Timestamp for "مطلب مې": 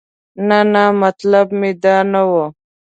1.03-1.71